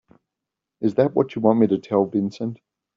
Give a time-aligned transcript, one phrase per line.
[0.79, 2.57] Is that what you want me to tell Vincent?